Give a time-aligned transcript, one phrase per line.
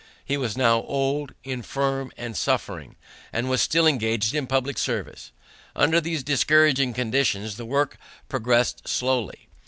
[0.25, 2.95] He was now old, infirm, and suffering,
[3.31, 5.31] and was still engaged in public service.
[5.75, 9.47] Under these discouraging conditions the work progressed slowly.